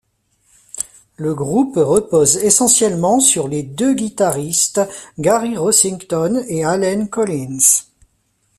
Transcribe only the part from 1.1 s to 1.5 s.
Le